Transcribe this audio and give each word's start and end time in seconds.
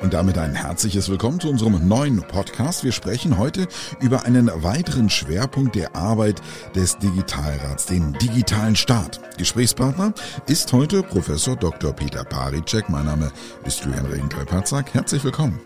Und 0.00 0.14
damit 0.14 0.38
ein 0.38 0.54
herzliches 0.54 1.08
Willkommen 1.08 1.40
zu 1.40 1.48
unserem 1.48 1.88
neuen 1.88 2.22
Podcast. 2.22 2.84
Wir 2.84 2.92
sprechen 2.92 3.38
heute 3.38 3.66
über 4.00 4.24
einen 4.24 4.50
weiteren 4.62 5.10
Schwerpunkt 5.10 5.74
der 5.74 5.96
Arbeit 5.96 6.40
des 6.76 6.98
Digitalrats, 6.98 7.86
den 7.86 8.12
digitalen 8.14 8.76
Staat. 8.76 9.20
Gesprächspartner 9.38 10.12
ist 10.46 10.72
heute 10.72 11.02
Professor 11.02 11.56
Dr. 11.56 11.92
Peter 11.92 12.24
Paricek. 12.24 12.88
Mein 12.88 13.06
Name 13.06 13.32
ist 13.64 13.84
Julian 13.84 14.06
Regenthal-Patzak. 14.06 14.94
Herzlich 14.94 15.24
willkommen. 15.24 15.60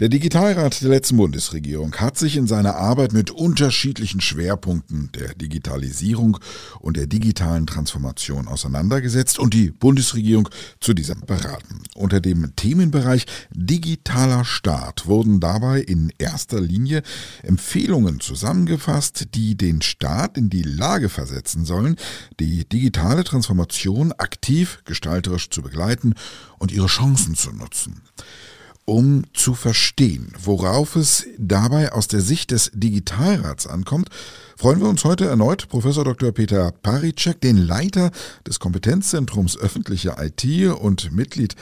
Der 0.00 0.08
Digitalrat 0.08 0.80
der 0.80 0.90
letzten 0.90 1.16
Bundesregierung 1.16 1.92
hat 1.96 2.16
sich 2.16 2.36
in 2.36 2.46
seiner 2.46 2.76
Arbeit 2.76 3.12
mit 3.12 3.32
unterschiedlichen 3.32 4.20
Schwerpunkten 4.20 5.10
der 5.10 5.34
Digitalisierung 5.34 6.38
und 6.78 6.96
der 6.96 7.08
digitalen 7.08 7.66
Transformation 7.66 8.46
auseinandergesetzt 8.46 9.40
und 9.40 9.54
die 9.54 9.72
Bundesregierung 9.72 10.48
zu 10.78 10.94
diesem 10.94 11.22
beraten. 11.22 11.82
Unter 11.96 12.20
dem 12.20 12.54
Themenbereich 12.54 13.26
digitaler 13.50 14.44
Staat 14.44 15.08
wurden 15.08 15.40
dabei 15.40 15.80
in 15.80 16.12
erster 16.16 16.60
Linie 16.60 17.02
Empfehlungen 17.42 18.20
zusammengefasst, 18.20 19.34
die 19.34 19.56
den 19.56 19.82
Staat 19.82 20.38
in 20.38 20.48
die 20.48 20.62
Lage 20.62 21.08
versetzen 21.08 21.64
sollen, 21.64 21.96
die 22.38 22.68
digitale 22.68 23.24
Transformation 23.24 24.12
aktiv 24.12 24.78
gestalterisch 24.84 25.50
zu 25.50 25.60
begleiten 25.60 26.14
und 26.60 26.70
ihre 26.70 26.86
Chancen 26.86 27.34
zu 27.34 27.50
nutzen 27.50 28.00
um 28.88 29.24
zu 29.34 29.54
verstehen, 29.54 30.32
worauf 30.42 30.96
es 30.96 31.26
dabei 31.36 31.92
aus 31.92 32.08
der 32.08 32.22
Sicht 32.22 32.52
des 32.52 32.70
Digitalrats 32.72 33.66
ankommt, 33.66 34.08
freuen 34.56 34.80
wir 34.80 34.88
uns 34.88 35.04
heute 35.04 35.26
erneut 35.26 35.68
Professor 35.68 36.04
Dr. 36.04 36.32
Peter 36.32 36.72
Paricek, 36.72 37.38
den 37.42 37.58
Leiter 37.58 38.10
des 38.46 38.60
Kompetenzzentrums 38.60 39.58
öffentliche 39.58 40.16
IT 40.18 40.72
und 40.80 41.12
Mitglied 41.12 41.54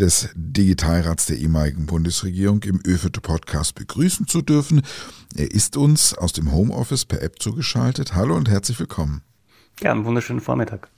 des 0.00 0.30
Digitalrats 0.34 1.26
der 1.26 1.38
ehemaligen 1.38 1.86
Bundesregierung 1.86 2.64
im 2.64 2.80
ÖFET 2.84 3.22
Podcast 3.22 3.76
begrüßen 3.76 4.26
zu 4.26 4.42
dürfen. 4.42 4.82
Er 5.36 5.52
ist 5.52 5.76
uns 5.76 6.12
aus 6.12 6.32
dem 6.32 6.50
Homeoffice 6.50 7.04
per 7.04 7.22
App 7.22 7.40
zugeschaltet. 7.40 8.16
Hallo 8.16 8.34
und 8.34 8.48
herzlich 8.48 8.80
willkommen. 8.80 9.22
Ja, 9.80 9.92
einen 9.92 10.04
wunderschönen 10.04 10.40
Vormittag. 10.40 10.88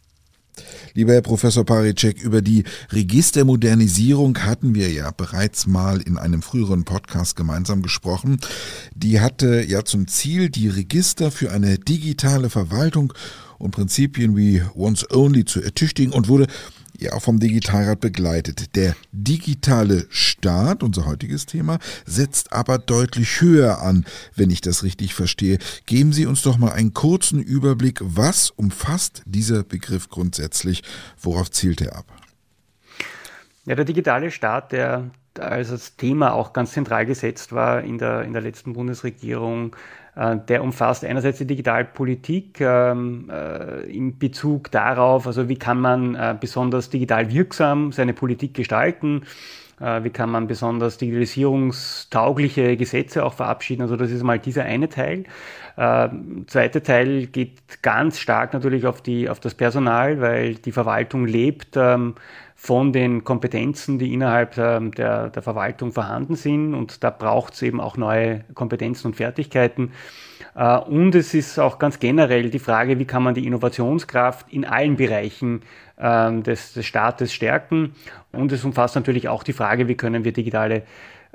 Lieber 0.95 1.13
Herr 1.13 1.23
Professor 1.23 1.65
Paricek, 1.65 2.23
über 2.23 2.41
die 2.41 2.65
Registermodernisierung 2.91 4.39
hatten 4.39 4.75
wir 4.75 4.91
ja 4.91 5.11
bereits 5.11 5.67
mal 5.67 6.01
in 6.01 6.17
einem 6.17 6.43
früheren 6.43 6.85
Podcast 6.85 7.37
gemeinsam 7.37 7.83
gesprochen. 7.83 8.41
Die 8.95 9.21
hatte 9.21 9.63
ja 9.63 9.85
zum 9.85 10.09
Ziel, 10.09 10.49
die 10.49 10.69
Register 10.69 11.31
für 11.31 11.53
eine 11.53 11.79
digitale 11.79 12.51
Verwaltung 12.51 13.13
und 13.59 13.73
Prinzipien 13.73 14.37
wie 14.37 14.63
Once 14.75 15.07
Only 15.11 15.45
zu 15.45 15.63
ertüchtigen 15.63 16.13
und 16.13 16.29
wurde 16.29 16.47
ja 17.01 17.13
auch 17.13 17.23
vom 17.23 17.39
Digitalrat 17.39 18.01
begleitet. 18.01 18.75
Der 18.77 18.95
digitale 19.13 20.07
Staat, 20.11 20.83
unser 20.83 21.07
heutiges 21.07 21.47
Thema, 21.47 21.79
setzt 22.05 22.53
aber 22.53 22.79
deutlich 22.79 23.41
höher 23.41 23.81
an, 23.83 24.05
wenn 24.35 24.51
ich 24.51 24.61
das 24.61 24.83
richtig 24.83 25.15
verstehe. 25.15 25.59
Geben 25.87 26.13
Sie 26.13 26.27
uns 26.27 26.43
doch 26.43 26.59
mal 26.59 26.73
einen 26.73 26.95
kurzen 26.95 27.43
Überblick, 27.43 28.01
was 28.03 28.51
umfasst 28.51 29.23
dieser 29.27 29.63
Begriff 29.63 30.09
grundsätzlich, 30.09 30.83
worauf 31.21 31.51
zielt 31.51 31.81
er 31.81 31.97
ab? 31.97 32.07
Ja, 33.65 33.75
der 33.75 33.85
digitale 33.85 34.31
Staat, 34.31 34.73
der 34.73 35.11
als 35.41 35.97
Thema 35.97 36.35
auch 36.35 36.53
ganz 36.53 36.73
zentral 36.73 37.07
gesetzt 37.07 37.53
war 37.53 37.83
in 37.83 37.99
der, 37.99 38.23
in 38.23 38.33
der 38.33 38.43
letzten 38.43 38.73
Bundesregierung, 38.73 39.77
äh, 40.17 40.37
der 40.37 40.63
umfasst 40.63 41.05
einerseits 41.05 41.39
die 41.39 41.47
Digitalpolitik 41.47 42.61
ähm, 42.61 43.31
äh, 43.31 43.83
in 43.91 44.19
Bezug 44.19 44.71
darauf, 44.71 45.27
also 45.27 45.49
wie 45.49 45.59
kann 45.59 45.81
man 45.81 46.15
äh, 46.15 46.37
besonders 46.39 46.91
digital 46.91 47.31
wirksam 47.31 47.93
seine 47.93 48.15
Politik 48.15 48.55
gestalten, 48.55 49.23
äh, 49.81 50.03
wie 50.05 50.11
kann 50.11 50.31
man 50.31 50.47
besonders 50.47 50.97
digitalisierungstaugliche 50.99 52.77
Gesetze 52.77 53.25
auch 53.25 53.35
verabschieden. 53.35 53.83
Also 53.83 53.97
das 53.97 54.11
ist 54.11 54.23
mal 54.23 54.39
dieser 54.39 54.65
eine 54.65 54.89
Teil. 54.89 55.25
Äh, 55.77 56.09
zweite 56.47 56.83
Teil 56.83 57.27
geht 57.27 57.83
ganz 57.83 58.19
stark 58.19 58.55
natürlich 58.55 58.87
auf, 58.87 59.03
die, 59.03 59.29
auf 59.29 59.41
das 59.41 59.55
Personal, 59.55 60.21
weil 60.21 60.55
die 60.55 60.73
Verwaltung 60.73 61.27
lebt. 61.27 61.77
Ähm, 61.77 62.15
von 62.59 62.93
den 62.93 63.23
Kompetenzen, 63.23 63.99
die 63.99 64.15
innerhalb 64.15 64.57
ähm, 64.57 64.91
der, 64.93 65.29
der 65.29 65.43
Verwaltung 65.43 65.93
vorhanden 65.93 66.37
sind. 66.37 66.75
Und 66.75 67.05
da 67.05 67.11
braucht 67.11 67.53
es 67.53 67.63
eben 67.63 67.81
auch 67.81 67.99
neue 67.99 68.45
Kompetenzen 68.55 69.09
und 69.09 69.17
Fertigkeiten. 69.17 69.93
Äh, 70.55 70.79
und 70.79 71.15
es 71.15 71.35
ist 71.35 71.59
auch 71.59 71.79
ganz 71.79 72.01
generell 72.01 72.49
die 72.49 72.59
Frage, 72.59 72.99
wie 72.99 73.05
kann 73.05 73.23
man 73.23 73.35
die 73.35 73.47
Innovationskraft 73.47 74.51
in 74.51 74.65
allen 74.65 74.97
Bereichen 74.97 75.61
ähm, 75.99 76.43
des, 76.43 76.73
des 76.73 76.87
Staates 76.87 77.35
stärken. 77.35 77.95
Und 78.33 78.51
es 78.53 78.65
umfasst 78.65 78.97
natürlich 78.97 79.29
auch 79.29 79.43
die 79.43 79.53
Frage, 79.53 79.87
wie 79.87 79.95
können 79.95 80.25
wir 80.25 80.33
digitale 80.33 80.83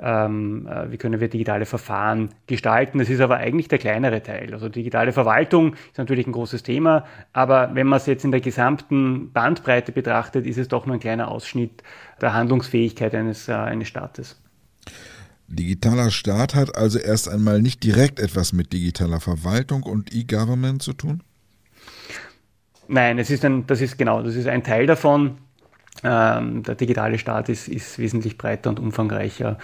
ähm, 0.02 0.66
äh, 0.66 0.90
wie 0.90 0.96
können 0.96 1.20
wir 1.20 1.28
digitale 1.28 1.64
Verfahren 1.64 2.30
gestalten. 2.46 2.98
Das 2.98 3.08
ist 3.08 3.20
aber 3.20 3.36
eigentlich 3.36 3.68
der 3.68 3.78
kleinere 3.78 4.22
Teil. 4.22 4.52
Also 4.52 4.68
digitale 4.68 5.12
Verwaltung 5.12 5.74
ist 5.90 5.98
natürlich 5.98 6.26
ein 6.26 6.32
großes 6.32 6.62
Thema, 6.62 7.04
aber 7.32 7.70
wenn 7.74 7.86
man 7.86 7.98
es 7.98 8.06
jetzt 8.06 8.24
in 8.24 8.32
der 8.32 8.40
gesamten 8.40 9.32
Bandbreite 9.32 9.92
betrachtet, 9.92 10.46
ist 10.46 10.58
es 10.58 10.68
doch 10.68 10.86
nur 10.86 10.96
ein 10.96 11.00
kleiner 11.00 11.28
Ausschnitt 11.28 11.82
der 12.20 12.34
Handlungsfähigkeit 12.34 13.14
eines, 13.14 13.48
äh, 13.48 13.52
eines 13.52 13.88
Staates. 13.88 14.40
Digitaler 15.46 16.10
Staat 16.10 16.54
hat 16.54 16.76
also 16.76 16.98
erst 16.98 17.28
einmal 17.28 17.60
nicht 17.60 17.84
direkt 17.84 18.18
etwas 18.18 18.52
mit 18.52 18.72
digitaler 18.72 19.20
Verwaltung 19.20 19.82
und 19.82 20.14
E-Government 20.14 20.82
zu 20.82 20.94
tun? 20.94 21.22
Nein, 22.88 23.18
es 23.18 23.30
ist 23.30 23.44
ein, 23.44 23.66
das 23.66 23.80
ist 23.80 23.98
genau, 23.98 24.22
das 24.22 24.34
ist 24.34 24.48
ein 24.48 24.64
Teil 24.64 24.86
davon. 24.86 25.38
Ähm, 26.04 26.62
der 26.62 26.74
digitale 26.74 27.18
Staat 27.18 27.48
ist, 27.48 27.68
ist 27.68 27.98
wesentlich 27.98 28.36
breiter 28.36 28.70
und 28.70 28.80
umfangreicher 28.80 29.58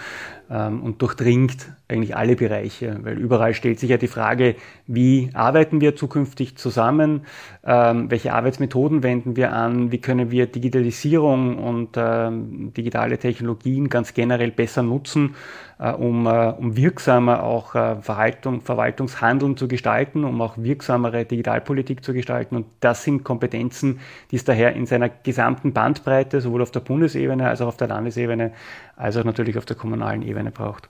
und 0.49 0.99
durchdringt 0.99 1.67
eigentlich 1.89 2.15
alle 2.15 2.35
Bereiche, 2.35 2.99
weil 3.01 3.17
überall 3.17 3.53
stellt 3.53 3.79
sich 3.79 3.89
ja 3.89 3.97
die 3.97 4.07
Frage, 4.07 4.55
wie 4.85 5.29
arbeiten 5.33 5.81
wir 5.81 5.95
zukünftig 5.95 6.55
zusammen, 6.55 7.25
ähm, 7.65 8.11
welche 8.11 8.33
Arbeitsmethoden 8.33 9.01
wenden 9.01 9.35
wir 9.35 9.53
an, 9.53 9.91
wie 9.91 9.99
können 9.99 10.29
wir 10.29 10.45
Digitalisierung 10.45 11.57
und 11.57 11.89
ähm, 11.97 12.73
digitale 12.73 13.17
Technologien 13.17 13.89
ganz 13.89 14.13
generell 14.13 14.51
besser 14.51 14.83
nutzen, 14.83 15.35
äh, 15.79 15.91
um, 15.91 16.27
äh, 16.27 16.49
um 16.49 16.77
wirksamer 16.77 17.43
auch 17.43 17.73
äh, 17.73 17.95
Verhaltung, 18.01 18.61
Verwaltungshandeln 18.61 19.57
zu 19.57 19.67
gestalten, 19.67 20.25
um 20.25 20.41
auch 20.41 20.57
wirksamere 20.57 21.25
Digitalpolitik 21.25 22.03
zu 22.03 22.13
gestalten. 22.13 22.55
Und 22.55 22.65
das 22.81 23.03
sind 23.03 23.23
Kompetenzen, 23.23 23.99
die 24.29 24.35
es 24.35 24.43
daher 24.43 24.73
in 24.75 24.85
seiner 24.85 25.09
gesamten 25.09 25.73
Bandbreite, 25.73 26.39
sowohl 26.39 26.61
auf 26.61 26.71
der 26.71 26.81
Bundesebene 26.81 27.47
als 27.47 27.61
auch 27.61 27.67
auf 27.67 27.77
der 27.77 27.87
Landesebene, 27.87 28.51
als 28.95 29.17
auch 29.17 29.23
natürlich 29.23 29.57
auf 29.57 29.65
der 29.65 29.75
kommunalen 29.75 30.21
Ebene 30.21 30.38
braucht. 30.45 30.89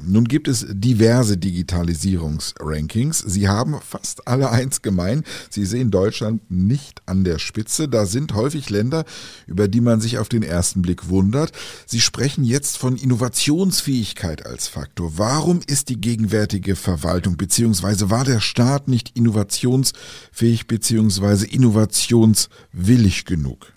Nun 0.00 0.26
gibt 0.26 0.46
es 0.46 0.64
diverse 0.70 1.36
Digitalisierungsrankings. 1.36 3.18
Sie 3.18 3.48
haben 3.48 3.76
fast 3.80 4.28
alle 4.28 4.50
eins 4.50 4.80
gemein. 4.80 5.24
Sie 5.50 5.66
sehen 5.66 5.90
Deutschland 5.90 6.48
nicht 6.50 7.02
an 7.06 7.24
der 7.24 7.40
Spitze. 7.40 7.88
Da 7.88 8.06
sind 8.06 8.32
häufig 8.34 8.70
Länder, 8.70 9.04
über 9.48 9.66
die 9.66 9.80
man 9.80 10.00
sich 10.00 10.18
auf 10.18 10.28
den 10.28 10.44
ersten 10.44 10.82
Blick 10.82 11.08
wundert. 11.08 11.50
Sie 11.84 12.00
sprechen 12.00 12.44
jetzt 12.44 12.78
von 12.78 12.96
Innovationsfähigkeit 12.96 14.46
als 14.46 14.68
Faktor. 14.68 15.14
Warum 15.16 15.60
ist 15.66 15.88
die 15.88 16.00
gegenwärtige 16.00 16.76
Verwaltung 16.76 17.36
bzw. 17.36 18.08
war 18.08 18.24
der 18.24 18.40
Staat 18.40 18.86
nicht 18.86 19.16
innovationsfähig 19.16 20.68
bzw. 20.68 21.44
innovationswillig 21.44 23.24
genug? 23.24 23.72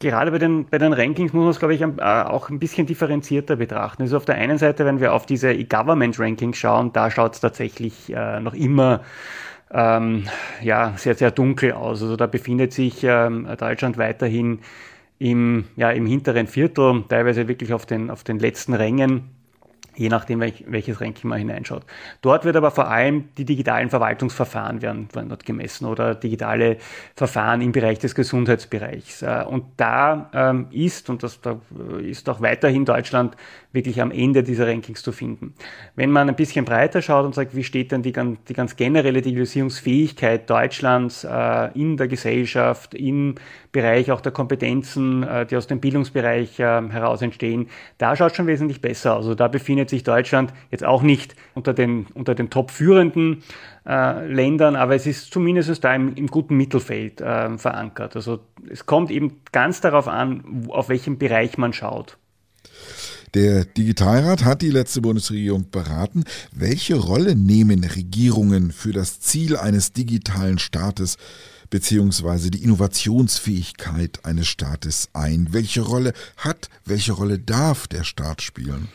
Gerade 0.00 0.30
bei 0.30 0.38
den, 0.38 0.66
bei 0.66 0.78
den 0.78 0.92
Rankings 0.92 1.32
muss 1.32 1.42
man 1.42 1.50
es, 1.50 1.58
glaube 1.58 1.74
ich, 1.74 1.80
äh, 1.80 1.86
auch 1.86 2.50
ein 2.50 2.60
bisschen 2.60 2.86
differenzierter 2.86 3.56
betrachten. 3.56 4.02
Also 4.02 4.16
auf 4.16 4.24
der 4.24 4.36
einen 4.36 4.56
Seite, 4.58 4.84
wenn 4.84 5.00
wir 5.00 5.12
auf 5.12 5.26
diese 5.26 5.52
E-Government-Rankings 5.52 6.56
schauen, 6.56 6.92
da 6.92 7.10
schaut 7.10 7.34
es 7.34 7.40
tatsächlich 7.40 8.14
äh, 8.14 8.38
noch 8.38 8.54
immer 8.54 9.00
ähm, 9.72 10.28
ja, 10.62 10.94
sehr, 10.96 11.14
sehr 11.14 11.32
dunkel 11.32 11.72
aus. 11.72 12.00
Also 12.02 12.16
da 12.16 12.26
befindet 12.26 12.72
sich 12.72 13.02
ähm, 13.02 13.48
Deutschland 13.58 13.98
weiterhin 13.98 14.60
im, 15.18 15.64
ja, 15.74 15.90
im 15.90 16.06
hinteren 16.06 16.46
Viertel, 16.46 17.04
teilweise 17.08 17.48
wirklich 17.48 17.72
auf 17.72 17.84
den, 17.84 18.10
auf 18.10 18.22
den 18.22 18.38
letzten 18.38 18.74
Rängen 18.74 19.37
je 19.98 20.08
nachdem, 20.08 20.40
welch, 20.40 20.64
welches 20.66 21.00
Ranking 21.00 21.28
man 21.28 21.38
hineinschaut. 21.38 21.84
Dort 22.22 22.44
wird 22.44 22.56
aber 22.56 22.70
vor 22.70 22.88
allem 22.88 23.28
die 23.36 23.44
digitalen 23.44 23.90
Verwaltungsverfahren 23.90 24.80
werden, 24.80 25.08
werden 25.12 25.28
dort 25.28 25.44
gemessen 25.44 25.86
oder 25.86 26.14
digitale 26.14 26.78
Verfahren 27.16 27.60
im 27.60 27.72
Bereich 27.72 27.98
des 27.98 28.14
Gesundheitsbereichs. 28.14 29.22
Äh, 29.22 29.44
und 29.48 29.64
da 29.76 30.30
ähm, 30.32 30.66
ist, 30.70 31.10
und 31.10 31.22
das 31.22 31.40
da 31.40 31.58
ist 32.00 32.28
auch 32.28 32.40
weiterhin 32.40 32.84
Deutschland 32.84 33.36
wirklich 33.72 34.00
am 34.00 34.10
Ende 34.10 34.42
dieser 34.42 34.66
Rankings 34.66 35.02
zu 35.02 35.12
finden. 35.12 35.54
Wenn 35.94 36.10
man 36.10 36.28
ein 36.28 36.36
bisschen 36.36 36.64
breiter 36.64 37.02
schaut 37.02 37.26
und 37.26 37.34
sagt, 37.34 37.54
wie 37.54 37.64
steht 37.64 37.92
denn 37.92 38.02
die, 38.02 38.12
die 38.12 38.54
ganz 38.54 38.76
generelle 38.76 39.20
Digitalisierungsfähigkeit 39.20 40.48
Deutschlands 40.48 41.24
äh, 41.24 41.70
in 41.74 41.96
der 41.96 42.08
Gesellschaft, 42.08 42.94
im 42.94 43.34
Bereich 43.72 44.10
auch 44.10 44.20
der 44.20 44.32
Kompetenzen, 44.32 45.22
äh, 45.22 45.44
die 45.44 45.56
aus 45.56 45.66
dem 45.66 45.80
Bildungsbereich 45.80 46.58
heraus 46.58 47.22
entstehen, 47.22 47.68
da 47.98 48.16
schaut 48.16 48.34
schon 48.34 48.46
wesentlich 48.46 48.80
besser 48.80 49.16
aus. 49.16 49.18
Also 49.18 49.34
da 49.34 49.48
befindet 49.48 49.87
befindet 49.88 49.90
sich 49.90 50.02
Deutschland 50.04 50.52
jetzt 50.70 50.84
auch 50.84 51.02
nicht 51.02 51.34
unter 51.54 51.74
den, 51.74 52.06
unter 52.14 52.34
den 52.34 52.50
top-führenden 52.50 53.42
äh, 53.86 54.26
Ländern, 54.26 54.76
aber 54.76 54.94
es 54.94 55.06
ist 55.06 55.32
zumindest 55.32 55.82
da 55.82 55.94
im, 55.94 56.14
im 56.14 56.26
guten 56.28 56.56
Mittelfeld 56.56 57.20
äh, 57.20 57.58
verankert. 57.58 58.16
Also 58.16 58.40
es 58.70 58.86
kommt 58.86 59.10
eben 59.10 59.40
ganz 59.52 59.80
darauf 59.80 60.08
an, 60.08 60.66
auf 60.68 60.88
welchen 60.88 61.18
Bereich 61.18 61.58
man 61.58 61.72
schaut. 61.72 62.16
Der 63.34 63.64
Digitalrat 63.66 64.44
hat 64.44 64.62
die 64.62 64.70
letzte 64.70 65.02
Bundesregierung 65.02 65.70
beraten. 65.70 66.24
Welche 66.52 66.96
Rolle 66.96 67.34
nehmen 67.34 67.84
Regierungen 67.84 68.72
für 68.72 68.92
das 68.92 69.20
Ziel 69.20 69.56
eines 69.56 69.92
digitalen 69.92 70.58
Staates 70.58 71.16
beziehungsweise 71.68 72.50
die 72.50 72.64
Innovationsfähigkeit 72.64 74.24
eines 74.24 74.46
Staates 74.46 75.10
ein? 75.12 75.48
Welche 75.50 75.82
Rolle 75.82 76.14
hat, 76.38 76.70
welche 76.86 77.12
Rolle 77.12 77.38
darf 77.38 77.86
der 77.86 78.04
Staat 78.04 78.40
spielen? 78.40 78.88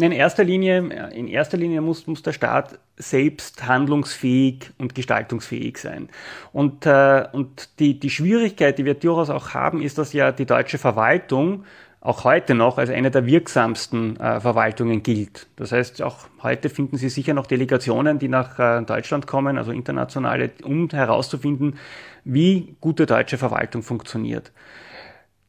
In 0.00 0.12
erster 0.12 0.44
Linie, 0.44 1.10
in 1.12 1.26
erster 1.26 1.56
Linie 1.56 1.80
muss, 1.80 2.06
muss 2.06 2.22
der 2.22 2.32
Staat 2.32 2.78
selbst 2.96 3.66
handlungsfähig 3.66 4.70
und 4.78 4.94
gestaltungsfähig 4.94 5.78
sein. 5.78 6.08
Und, 6.52 6.86
äh, 6.86 7.26
und 7.32 7.80
die, 7.80 7.98
die 7.98 8.10
Schwierigkeit, 8.10 8.78
die 8.78 8.84
wir 8.84 8.94
durchaus 8.94 9.28
auch 9.28 9.54
haben, 9.54 9.82
ist, 9.82 9.98
dass 9.98 10.12
ja 10.12 10.30
die 10.30 10.46
deutsche 10.46 10.78
Verwaltung 10.78 11.64
auch 12.00 12.22
heute 12.22 12.54
noch 12.54 12.78
als 12.78 12.90
eine 12.90 13.10
der 13.10 13.26
wirksamsten 13.26 14.18
äh, 14.20 14.40
Verwaltungen 14.40 15.02
gilt. 15.02 15.48
Das 15.56 15.72
heißt, 15.72 16.00
auch 16.02 16.28
heute 16.44 16.68
finden 16.68 16.96
Sie 16.96 17.08
sicher 17.08 17.34
noch 17.34 17.46
Delegationen, 17.46 18.20
die 18.20 18.28
nach 18.28 18.58
äh, 18.60 18.82
Deutschland 18.82 19.26
kommen, 19.26 19.58
also 19.58 19.72
internationale, 19.72 20.52
um 20.62 20.88
herauszufinden, 20.90 21.76
wie 22.24 22.76
gute 22.80 23.04
deutsche 23.04 23.36
Verwaltung 23.36 23.82
funktioniert. 23.82 24.52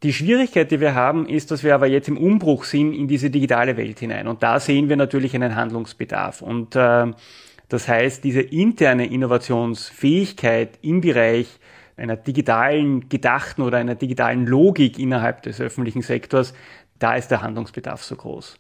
Die 0.01 0.13
Schwierigkeit, 0.13 0.72
die 0.72 0.80
wir 0.80 0.96
haben, 0.96 1.28
ist, 1.28 1.51
dass 1.51 1.63
wir 1.63 1.75
aber 1.75 1.88
jetzt 1.88 2.07
im 2.07 2.18
Umbruch 2.18 2.63
sind 2.63 2.94
in 2.94 3.10
diese 3.10 3.30
digitale 3.30 3.75
Welt 3.75 4.00
hinein. 4.00 4.28
Und 4.28 4.44
da 4.44 4.60
sehen 4.62 4.88
wir 4.88 4.96
natürlich 4.96 5.36
einen 5.36 5.56
Handlungsbedarf. 5.56 6.42
Und 6.42 6.75
äh, 6.75 7.07
das 7.68 7.88
heißt, 7.88 8.24
diese 8.24 8.42
interne 8.42 9.07
Innovationsfähigkeit 9.07 10.80
im 10.81 11.01
Bereich 11.01 11.60
einer 11.98 12.16
digitalen 12.16 13.10
Gedachten 13.10 13.62
oder 13.62 13.78
einer 13.78 13.96
digitalen 13.96 14.48
Logik 14.48 14.98
innerhalb 14.98 15.42
des 15.44 15.60
öffentlichen 15.60 16.01
Sektors, 16.01 16.54
da 16.98 17.16
ist 17.16 17.30
der 17.30 17.42
Handlungsbedarf 17.42 18.01
so 18.01 18.16
groß. 18.16 18.57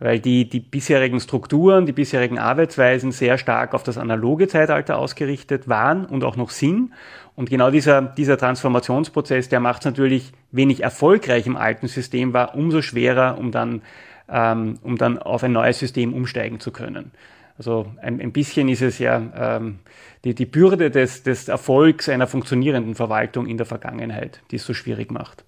Weil 0.00 0.20
die, 0.20 0.48
die 0.48 0.60
bisherigen 0.60 1.18
Strukturen, 1.18 1.84
die 1.84 1.92
bisherigen 1.92 2.38
Arbeitsweisen 2.38 3.10
sehr 3.10 3.36
stark 3.36 3.74
auf 3.74 3.82
das 3.82 3.98
analoge 3.98 4.46
Zeitalter 4.46 4.96
ausgerichtet 4.98 5.68
waren 5.68 6.04
und 6.06 6.22
auch 6.22 6.36
noch 6.36 6.50
sind. 6.50 6.92
Und 7.34 7.50
genau 7.50 7.70
dieser, 7.70 8.02
dieser 8.02 8.38
Transformationsprozess, 8.38 9.48
der 9.48 9.60
macht 9.60 9.80
es 9.80 9.86
natürlich 9.86 10.32
wenig 10.52 10.82
erfolgreich 10.82 11.46
im 11.46 11.56
alten 11.56 11.88
System, 11.88 12.32
war 12.32 12.54
umso 12.54 12.80
schwerer, 12.80 13.38
um 13.38 13.50
dann, 13.50 13.82
ähm, 14.28 14.78
um 14.82 14.98
dann 14.98 15.18
auf 15.18 15.42
ein 15.42 15.52
neues 15.52 15.78
System 15.78 16.14
umsteigen 16.14 16.60
zu 16.60 16.70
können. 16.70 17.10
Also 17.58 17.86
ein, 18.00 18.20
ein 18.20 18.32
bisschen 18.32 18.68
ist 18.68 18.82
es 18.82 19.00
ja 19.00 19.20
ähm, 19.36 19.80
die, 20.24 20.34
die 20.34 20.46
Bürde 20.46 20.90
des, 20.90 21.24
des 21.24 21.48
Erfolgs 21.48 22.08
einer 22.08 22.28
funktionierenden 22.28 22.94
Verwaltung 22.94 23.46
in 23.46 23.56
der 23.56 23.66
Vergangenheit, 23.66 24.40
die 24.52 24.56
es 24.56 24.64
so 24.64 24.74
schwierig 24.74 25.10
macht. 25.10 25.44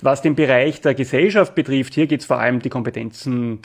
Was 0.00 0.22
den 0.22 0.36
Bereich 0.36 0.80
der 0.80 0.94
Gesellschaft 0.94 1.54
betrifft, 1.54 1.94
hier 1.94 2.06
geht 2.06 2.20
es 2.20 2.26
vor 2.26 2.38
allem 2.38 2.60
die 2.60 2.68
Kompetenzen 2.68 3.60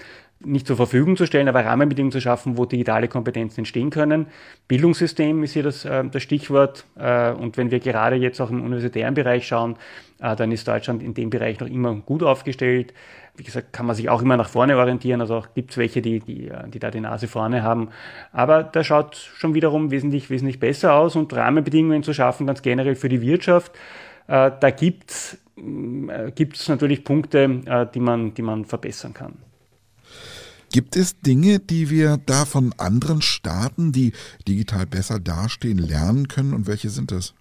nicht 0.46 0.68
zur 0.68 0.76
Verfügung 0.76 1.16
zu 1.16 1.26
stellen, 1.26 1.48
aber 1.48 1.66
Rahmenbedingungen 1.66 2.12
zu 2.12 2.22
schaffen, 2.22 2.58
wo 2.58 2.66
digitale 2.66 3.08
Kompetenzen 3.08 3.62
entstehen 3.62 3.90
können. 3.90 4.28
Bildungssystem 4.68 5.44
ist 5.44 5.54
hier 5.54 5.64
das, 5.64 5.86
äh, 5.86 6.04
das 6.06 6.24
Stichwort. 6.24 6.86
Äh, 6.98 7.32
und 7.32 7.58
wenn 7.58 7.72
wir 7.72 7.80
gerade 7.80 8.16
jetzt 8.16 8.40
auch 8.42 8.50
im 8.50 8.64
universitären 8.64 9.14
Bereich 9.14 9.48
schauen, 9.48 9.78
äh, 10.20 10.36
dann 10.36 10.52
ist 10.52 10.68
Deutschland 10.68 11.02
in 11.02 11.14
dem 11.14 11.30
Bereich 11.30 11.60
noch 11.60 11.68
immer 11.68 11.94
gut 11.96 12.24
aufgestellt. 12.24 12.94
Wie 13.36 13.44
gesagt, 13.44 13.74
kann 13.74 13.86
man 13.86 13.96
sich 13.96 14.10
auch 14.10 14.22
immer 14.22 14.38
nach 14.38 14.50
vorne 14.50 14.78
orientieren. 14.78 15.22
Also 15.22 15.36
auch 15.36 15.48
gibt 15.54 15.72
es 15.72 15.78
welche, 15.78 16.02
die, 16.02 16.20
die, 16.20 16.52
die 16.68 16.80
da 16.80 16.92
die 16.92 17.00
Nase 17.00 17.28
vorne 17.28 17.64
haben. 17.64 17.90
Aber 18.32 18.64
da 18.64 18.84
schaut 18.84 19.16
schon 19.16 19.56
wiederum 19.56 19.90
wesentlich, 19.92 20.30
wesentlich 20.30 20.60
besser 20.60 20.94
aus 20.94 21.16
und 21.16 21.34
Rahmenbedingungen 21.34 22.04
zu 22.04 22.14
schaffen, 22.14 22.46
ganz 22.46 22.62
generell 22.62 22.96
für 22.96 23.10
die 23.10 23.22
Wirtschaft. 23.22 23.72
Da 24.28 24.72
gibt 25.56 26.58
es 26.58 26.68
äh, 26.68 26.72
natürlich 26.72 27.04
Punkte, 27.04 27.62
äh, 27.66 27.86
die, 27.94 28.00
man, 28.00 28.34
die 28.34 28.42
man 28.42 28.66
verbessern 28.66 29.14
kann. 29.14 29.34
Gibt 30.72 30.96
es 30.96 31.20
Dinge, 31.20 31.60
die 31.60 31.92
wir 31.92 32.18
da 32.26 32.46
von 32.46 32.74
anderen 32.78 33.22
Staaten, 33.22 33.92
die 33.92 34.12
digital 34.48 34.88
besser 34.88 35.20
dastehen, 35.20 35.78
lernen 35.78 36.28
können 36.28 36.54
und 36.54 36.66
welche 36.66 36.90
sind 36.90 37.12
das? 37.12 37.36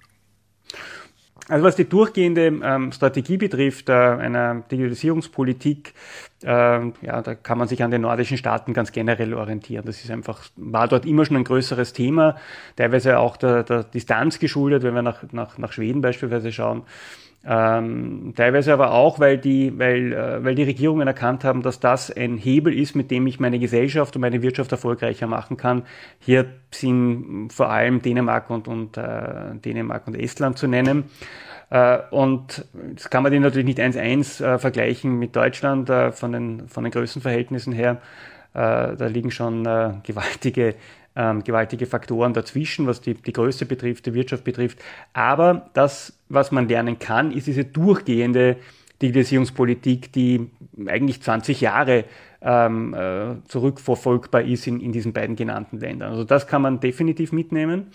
Also 1.48 1.64
was 1.64 1.74
die 1.74 1.88
durchgehende 1.88 2.46
ähm, 2.62 2.92
Strategie 2.92 3.36
betrifft, 3.36 3.88
äh, 3.88 3.92
einer 3.92 4.62
Digitalisierungspolitik, 4.70 5.92
äh, 6.42 6.46
ja, 6.46 7.22
da 7.22 7.34
kann 7.34 7.58
man 7.58 7.68
sich 7.68 7.82
an 7.82 7.90
den 7.90 8.02
nordischen 8.02 8.36
Staaten 8.36 8.74
ganz 8.74 8.92
generell 8.92 9.34
orientieren. 9.34 9.84
Das 9.84 10.04
ist 10.04 10.10
einfach, 10.10 10.44
war 10.56 10.86
dort 10.86 11.04
immer 11.04 11.24
schon 11.24 11.36
ein 11.36 11.44
größeres 11.44 11.94
Thema, 11.94 12.36
teilweise 12.76 13.18
auch 13.18 13.36
der, 13.36 13.64
der 13.64 13.82
Distanz 13.84 14.38
geschuldet, 14.38 14.82
wenn 14.82 14.94
wir 14.94 15.02
nach, 15.02 15.24
nach, 15.32 15.58
nach 15.58 15.72
Schweden 15.72 16.00
beispielsweise 16.00 16.52
schauen. 16.52 16.82
Ähm, 17.44 18.34
teilweise 18.36 18.72
aber 18.72 18.92
auch, 18.92 19.18
weil 19.18 19.36
die, 19.36 19.76
weil, 19.76 20.12
äh, 20.12 20.44
weil 20.44 20.54
die 20.54 20.62
Regierungen 20.62 21.08
erkannt 21.08 21.42
haben, 21.42 21.62
dass 21.62 21.80
das 21.80 22.10
ein 22.10 22.36
Hebel 22.36 22.72
ist, 22.72 22.94
mit 22.94 23.10
dem 23.10 23.26
ich 23.26 23.40
meine 23.40 23.58
Gesellschaft 23.58 24.14
und 24.14 24.20
meine 24.20 24.42
Wirtschaft 24.42 24.70
erfolgreicher 24.70 25.26
machen 25.26 25.56
kann. 25.56 25.82
Hier 26.20 26.46
sind 26.70 27.48
vor 27.52 27.68
allem 27.70 28.00
Dänemark 28.00 28.48
und, 28.48 28.68
und 28.68 28.96
äh, 28.96 29.56
Dänemark 29.64 30.06
und 30.06 30.14
Estland 30.14 30.56
zu 30.56 30.68
nennen. 30.68 31.04
Äh, 31.70 31.98
und 32.10 32.64
das 32.94 33.10
kann 33.10 33.24
man 33.24 33.32
den 33.32 33.42
natürlich 33.42 33.66
nicht 33.66 33.80
eins 33.80 33.96
eins 33.96 34.40
äh, 34.40 34.58
vergleichen 34.58 35.18
mit 35.18 35.34
Deutschland 35.34 35.90
äh, 35.90 36.12
von, 36.12 36.32
den, 36.32 36.68
von 36.68 36.84
den 36.84 36.92
Größenverhältnissen 36.92 37.72
her. 37.72 38.00
Äh, 38.54 38.94
da 38.96 39.06
liegen 39.06 39.30
schon 39.30 39.64
gewaltige 40.04 40.74
ähm, 41.16 41.44
gewaltige 41.44 41.86
Faktoren 41.86 42.32
dazwischen, 42.32 42.86
was 42.86 43.00
die, 43.00 43.14
die 43.14 43.32
Größe 43.32 43.66
betrifft, 43.66 44.06
die 44.06 44.14
Wirtschaft 44.14 44.44
betrifft. 44.44 44.78
Aber 45.12 45.70
das, 45.74 46.18
was 46.28 46.52
man 46.52 46.68
lernen 46.68 46.98
kann, 46.98 47.32
ist 47.32 47.46
diese 47.46 47.64
durchgehende 47.64 48.56
Digitalisierungspolitik, 49.02 50.12
die 50.12 50.48
eigentlich 50.86 51.20
20 51.22 51.60
Jahre 51.60 52.04
ähm, 52.40 52.94
äh, 52.94 53.34
zurückverfolgbar 53.48 54.42
ist 54.42 54.66
in, 54.66 54.80
in 54.80 54.92
diesen 54.92 55.12
beiden 55.12 55.36
genannten 55.36 55.78
Ländern. 55.78 56.12
Also 56.12 56.24
das 56.24 56.46
kann 56.46 56.62
man 56.62 56.80
definitiv 56.80 57.32
mitnehmen. 57.32 57.88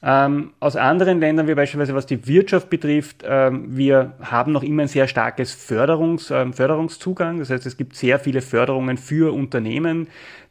Ähm, 0.00 0.52
aus 0.60 0.76
anderen 0.76 1.18
Ländern, 1.18 1.48
wie 1.48 1.54
beispielsweise 1.54 1.94
was 1.94 2.06
die 2.06 2.26
Wirtschaft 2.28 2.70
betrifft, 2.70 3.24
ähm, 3.26 3.76
wir 3.76 4.12
haben 4.20 4.52
noch 4.52 4.62
immer 4.62 4.82
ein 4.82 4.88
sehr 4.88 5.08
starkes 5.08 5.52
Förderungs, 5.52 6.30
ähm, 6.30 6.52
Förderungszugang. 6.52 7.40
Das 7.40 7.50
heißt, 7.50 7.66
es 7.66 7.76
gibt 7.76 7.96
sehr 7.96 8.20
viele 8.20 8.40
Förderungen 8.40 8.96
für 8.96 9.34
Unternehmen, 9.34 10.06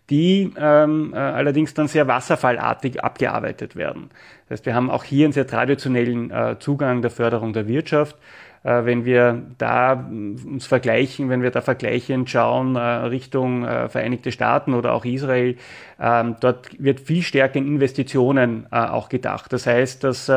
die 0.09 0.53
ähm, 0.57 1.13
äh, 1.13 1.17
allerdings 1.17 1.73
dann 1.73 1.87
sehr 1.87 2.07
wasserfallartig 2.07 3.03
abgearbeitet 3.03 3.75
werden. 3.75 4.09
Das 4.47 4.59
heißt, 4.59 4.65
wir 4.65 4.75
haben 4.75 4.89
auch 4.89 5.03
hier 5.03 5.25
einen 5.25 5.33
sehr 5.33 5.47
traditionellen 5.47 6.31
äh, 6.31 6.55
Zugang 6.59 7.01
der 7.01 7.11
Förderung 7.11 7.53
der 7.53 7.67
Wirtschaft. 7.67 8.15
Äh, 8.63 8.85
wenn 8.85 9.05
wir 9.05 9.43
da 9.57 9.93
äh, 9.93 9.95
uns 9.97 10.65
vergleichen, 10.65 11.29
wenn 11.29 11.41
wir 11.41 11.51
da 11.51 11.61
vergleichend 11.61 12.29
schauen 12.29 12.75
äh, 12.75 12.79
Richtung 12.79 13.65
äh, 13.65 13.89
Vereinigte 13.89 14.31
Staaten 14.31 14.73
oder 14.73 14.93
auch 14.93 15.05
Israel, 15.05 15.55
ähm, 15.99 16.35
dort 16.39 16.69
wird 16.81 16.99
viel 16.99 17.21
stärker 17.21 17.57
in 17.57 17.67
Investitionen 17.67 18.67
auch 18.71 19.09
gedacht. 19.09 19.51
Das 19.53 19.65
heißt, 19.65 20.03
dass 20.03 20.29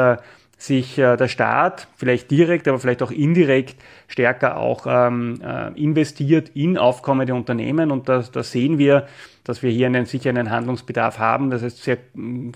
sich 0.61 0.99
äh, 0.99 1.17
der 1.17 1.29
Staat 1.29 1.89
vielleicht 1.97 2.31
direkt, 2.31 2.69
aber 2.69 2.79
vielleicht 2.79 3.03
auch 3.03 3.11
indirekt 3.11 3.77
stärker 4.09 4.59
auch 4.59 4.87
ähm, 4.87 5.41
äh, 5.43 5.69
investiert 5.81 6.51
in 6.51 6.77
aufkommende 6.77 7.35
Unternehmen. 7.35 7.91
Und 7.91 8.11
da, 8.11 8.23
da 8.31 8.43
sehen 8.43 8.77
wir, 8.77 9.07
dass 9.43 9.63
wir 9.63 9.71
hier 9.71 9.87
einen, 9.87 10.05
sicher 10.05 10.29
einen 10.29 10.51
Handlungsbedarf 10.51 11.19
haben. 11.19 11.49
Das 11.49 11.63
heißt, 11.63 11.83
sehr 11.83 11.97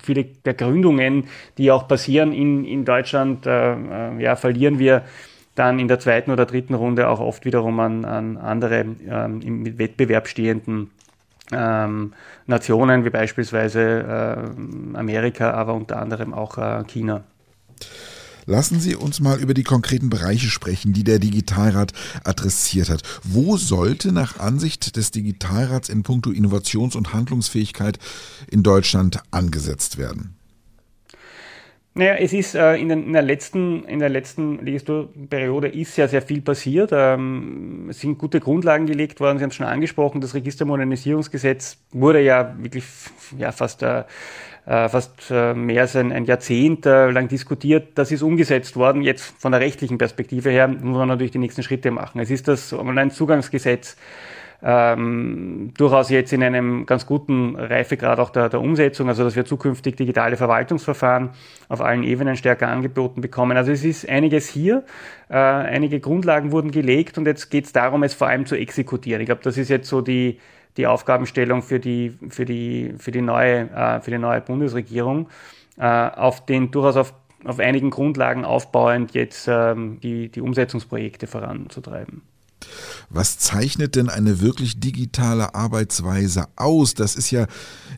viele 0.03 0.23
der 0.23 0.53
Gründungen, 0.53 1.25
die 1.57 1.71
auch 1.71 1.87
passieren 1.87 2.31
in, 2.31 2.63
in 2.63 2.85
Deutschland, 2.85 3.47
äh, 3.47 3.73
äh, 3.73 4.21
ja, 4.21 4.35
verlieren 4.35 4.77
wir 4.77 5.03
dann 5.55 5.79
in 5.79 5.87
der 5.87 5.99
zweiten 5.99 6.29
oder 6.29 6.45
dritten 6.45 6.75
Runde 6.75 7.07
auch 7.07 7.19
oft 7.19 7.43
wiederum 7.43 7.79
an, 7.79 8.05
an 8.05 8.37
andere 8.37 8.85
ähm, 9.09 9.41
im 9.41 9.79
Wettbewerb 9.79 10.27
stehenden 10.27 10.91
ähm, 11.51 12.13
Nationen, 12.45 13.03
wie 13.03 13.09
beispielsweise 13.09 13.81
äh, 13.81 14.97
Amerika, 14.97 15.51
aber 15.51 15.73
unter 15.73 15.99
anderem 15.99 16.35
auch 16.35 16.59
äh, 16.59 16.83
China. 16.83 17.23
Lassen 18.47 18.79
Sie 18.79 18.95
uns 18.95 19.19
mal 19.19 19.39
über 19.39 19.55
die 19.55 19.63
konkreten 19.63 20.09
Bereiche 20.09 20.47
sprechen, 20.47 20.93
die 20.93 21.03
der 21.03 21.17
Digitalrat 21.17 21.93
adressiert 22.23 22.89
hat. 22.89 23.01
Wo 23.23 23.57
sollte 23.57 24.11
nach 24.11 24.39
Ansicht 24.39 24.97
des 24.97 25.09
Digitalrats 25.09 25.89
in 25.89 26.03
puncto 26.03 26.29
Innovations- 26.29 26.95
und 26.95 27.13
Handlungsfähigkeit 27.13 27.97
in 28.51 28.61
Deutschland 28.61 29.19
angesetzt 29.31 29.97
werden? 29.97 30.35
Naja, 31.97 32.15
es 32.15 32.33
ist 32.33 32.55
äh, 32.55 32.75
in, 32.75 32.89
den, 32.89 33.05
in, 33.05 33.13
der 33.13 33.21
letzten, 33.21 33.85
in 33.85 33.99
der 33.99 34.09
letzten 34.09 34.59
Legislaturperiode 34.59 35.69
ist 35.69 35.95
ja 35.95 36.09
sehr 36.09 36.21
viel 36.21 36.41
passiert. 36.41 36.89
Ähm, 36.91 37.87
es 37.89 38.01
sind 38.01 38.17
gute 38.17 38.41
Grundlagen 38.41 38.85
gelegt 38.85 39.21
worden. 39.21 39.37
Sie 39.37 39.43
haben 39.43 39.51
es 39.51 39.55
schon 39.55 39.65
angesprochen. 39.65 40.19
Das 40.19 40.33
Registermodernisierungsgesetz 40.33 41.77
wurde 41.93 42.21
ja 42.21 42.53
wirklich 42.59 42.83
ja, 43.37 43.53
fast 43.53 43.81
äh, 43.81 44.03
äh, 44.65 44.89
fast 44.89 45.29
äh, 45.29 45.53
mehr 45.53 45.81
als 45.81 45.95
ein, 45.95 46.11
ein 46.11 46.25
Jahrzehnt 46.25 46.85
äh, 46.85 47.11
lang 47.11 47.27
diskutiert. 47.27 47.89
Das 47.95 48.11
ist 48.11 48.21
umgesetzt 48.21 48.75
worden. 48.75 49.01
Jetzt 49.01 49.39
von 49.39 49.51
der 49.51 49.61
rechtlichen 49.61 49.97
Perspektive 49.97 50.49
her 50.49 50.67
muss 50.67 50.97
man 50.97 51.07
natürlich 51.07 51.31
die 51.31 51.37
nächsten 51.39 51.63
Schritte 51.63 51.91
machen. 51.91 52.19
Es 52.19 52.31
ist 52.31 52.47
das 52.47 52.73
Online-Zugangsgesetz 52.73 53.95
ähm, 54.63 55.71
durchaus 55.77 56.09
jetzt 56.09 56.33
in 56.33 56.41
einem 56.41 56.85
ganz 56.85 57.05
guten 57.05 57.55
Reifegrad 57.55 58.19
auch 58.19 58.31
der, 58.31 58.49
der 58.49 58.61
Umsetzung, 58.61 59.07
also 59.07 59.23
dass 59.23 59.35
wir 59.35 59.45
zukünftig 59.45 59.95
digitale 59.95 60.37
Verwaltungsverfahren 60.37 61.29
auf 61.69 61.81
allen 61.81 62.03
Ebenen 62.03 62.35
stärker 62.35 62.69
angeboten 62.69 63.21
bekommen. 63.21 63.57
Also 63.57 63.71
es 63.71 63.83
ist 63.83 64.09
einiges 64.09 64.49
hier, 64.49 64.83
äh, 65.29 65.35
einige 65.35 65.99
Grundlagen 65.99 66.51
wurden 66.51 66.71
gelegt 66.71 67.17
und 67.17 67.27
jetzt 67.27 67.51
geht 67.51 67.65
es 67.65 67.73
darum, 67.73 68.01
es 68.03 68.13
vor 68.15 68.27
allem 68.27 68.45
zu 68.45 68.55
exekutieren. 68.55 69.21
Ich 69.21 69.27
glaube, 69.27 69.41
das 69.43 69.57
ist 69.57 69.69
jetzt 69.69 69.87
so 69.87 70.01
die, 70.01 70.39
die 70.77 70.87
Aufgabenstellung 70.87 71.61
für 71.61 71.79
die, 71.79 72.17
für 72.29 72.45
die, 72.45 72.93
für 72.97 73.11
die, 73.11 73.21
neue, 73.21 73.69
äh, 73.71 74.01
für 74.01 74.11
die 74.11 74.17
neue 74.17 74.41
Bundesregierung, 74.41 75.29
äh, 75.77 75.85
auf 75.85 76.45
den 76.45 76.71
durchaus 76.71 76.97
auf, 76.97 77.13
auf 77.43 77.59
einigen 77.59 77.89
Grundlagen 77.89 78.45
aufbauend 78.45 79.13
jetzt 79.13 79.47
ähm, 79.47 79.99
die, 80.01 80.29
die 80.29 80.41
Umsetzungsprojekte 80.41 81.27
voranzutreiben. 81.27 82.21
Was 83.09 83.37
zeichnet 83.37 83.95
denn 83.95 84.09
eine 84.09 84.41
wirklich 84.41 84.79
digitale 84.79 85.53
Arbeitsweise 85.53 86.47
aus? 86.55 86.95
Das 86.95 87.15
ist 87.15 87.29
ja 87.29 87.45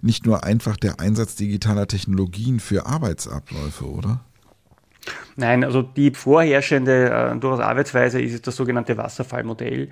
nicht 0.02 0.26
nur 0.26 0.44
einfach 0.44 0.78
der 0.78 1.00
Einsatz 1.00 1.36
digitaler 1.36 1.88
Technologien 1.88 2.60
für 2.60 2.86
Arbeitsabläufe, 2.86 3.86
oder? 3.86 4.20
Nein, 5.36 5.64
also 5.64 5.82
die 5.82 6.12
vorherrschende 6.12 7.10
äh, 7.10 7.40
durchaus 7.40 7.60
Arbeitsweise 7.60 8.22
ist 8.22 8.48
das 8.48 8.56
sogenannte 8.56 8.98
Wasserfallmodell. 8.98 9.90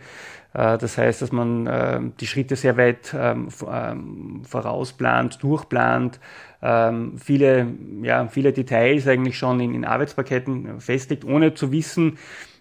Äh, 0.53 0.77
das 0.77 0.97
heißt, 0.97 1.21
dass 1.21 1.31
man 1.31 1.67
äh, 1.67 1.99
die 2.19 2.27
Schritte 2.27 2.55
sehr 2.55 2.77
weit 2.77 3.15
ähm, 3.17 3.49
ähm, 3.71 4.41
vorausplant, 4.43 5.41
durchplant, 5.43 6.19
ähm, 6.61 7.17
viele, 7.17 7.67
ja, 8.01 8.27
viele 8.27 8.53
Details 8.53 9.07
eigentlich 9.07 9.37
schon 9.37 9.59
in, 9.59 9.75
in 9.75 9.85
Arbeitspaketen 9.85 10.79
festlegt, 10.79 11.25
ohne 11.25 11.53
zu 11.53 11.71
wissen, 11.71 12.17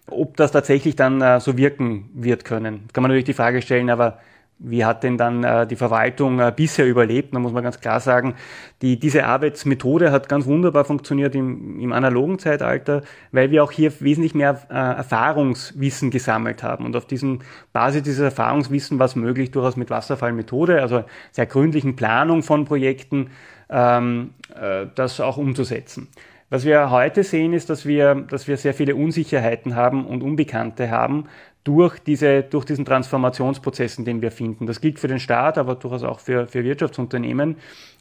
ob 0.07 0.37
das 0.37 0.53
tatsächlich 0.53 0.97
dann 0.97 1.23
äh, 1.23 1.41
so 1.41 1.57
wirken 1.57 2.11
wird 2.13 2.45
können. 2.45 2.89
Kann 2.93 3.03
man 3.03 3.11
natürlich 3.11 3.25
die 3.25 3.33
Frage 3.33 3.63
stellen, 3.63 3.89
aber 3.89 4.19
wie 4.59 4.85
hat 4.85 5.03
denn 5.03 5.19
dann 5.19 5.45
äh, 5.45 5.67
die 5.67 5.77
Verwaltung 5.77 6.39
äh, 6.39 6.53
bisher 6.55 6.87
überlebt? 6.87 7.35
Da 7.35 7.39
muss 7.39 7.53
man 7.53 7.65
ganz 7.65 7.81
klar 7.81 8.01
sagen, 8.01 8.35
die, 8.83 8.99
diese 8.99 9.27
Arbeitsmethode 9.27 10.13
hat 10.13 10.29
ganz 10.29 10.47
wunderbar 10.47 10.85
funktioniert 10.85 11.35
im, 11.35 11.81
im 11.81 11.93
analogen 11.93 12.39
Zeitalter, 12.39 13.03
weil 13.33 13.51
wir 13.51 13.65
auch 13.65 13.73
hier 13.73 13.93
wesentlich 14.01 14.35
mehr 14.35 14.61
äh, 14.71 14.75
Erfahrungswissen 14.75 16.11
gesammelt 16.11 16.63
haben. 16.63 16.85
Und 16.85 16.97
auf 16.97 17.07
diesem 17.07 17.41
Basis 17.73 18.03
dieses 18.03 18.21
Erfahrungswissen 18.21 18.99
war 18.99 19.07
es 19.07 19.17
möglich, 19.17 19.51
durchaus 19.51 19.77
mit 19.77 19.91
Wasserfallmethode, 19.91 20.81
also 20.81 21.05
sehr 21.33 21.47
gründlichen 21.47 21.97
Planung 21.97 22.43
von 22.43 22.65
Projekten, 22.65 23.31
ähm, 23.69 24.31
äh, 24.55 24.87
das 24.95 25.21
auch 25.21 25.37
umzusetzen. 25.37 26.09
Was 26.51 26.65
wir 26.65 26.91
heute 26.91 27.25
sehen, 27.25 27.53
ist, 27.53 27.71
dass 27.71 27.85
wir, 27.85 28.15
dass 28.15 28.47
wir 28.47 28.57
sehr 28.57 28.75
viele 28.75 28.95
Unsicherheiten 28.95 29.75
haben 29.75 30.07
und 30.07 30.23
Unbekannte 30.23 30.91
haben 30.91 31.25
durch, 31.65 31.99
diese, 31.99 32.43
durch 32.43 32.67
diesen 32.67 32.85
Transformationsprozessen, 32.85 34.05
den 34.05 34.21
wir 34.21 34.31
finden. 34.31 34.67
Das 34.67 34.81
gilt 34.81 34.99
für 34.99 35.09
den 35.09 35.19
Staat, 35.19 35.57
aber 35.57 35.75
durchaus 35.75 36.05
auch 36.05 36.21
für, 36.21 36.47
für 36.47 36.63
Wirtschaftsunternehmen, 36.63 37.57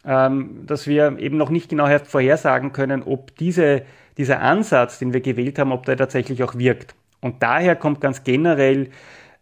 ähm, 0.06 0.66
dass 0.68 0.86
wir 0.86 1.18
eben 1.18 1.38
noch 1.38 1.50
nicht 1.50 1.70
genau 1.70 1.88
vorhersagen 2.04 2.74
können, 2.74 3.04
ob 3.04 3.36
diese, 3.38 3.84
dieser 4.18 4.42
Ansatz, 4.42 5.00
den 5.00 5.14
wir 5.14 5.22
gewählt 5.22 5.58
haben, 5.60 5.72
ob 5.72 5.86
der 5.86 5.96
tatsächlich 5.96 6.44
auch 6.44 6.56
wirkt. 6.56 6.94
Und 7.22 7.42
daher 7.42 7.78
kommt 7.78 8.02
ganz 8.02 8.26
generell 8.26 8.90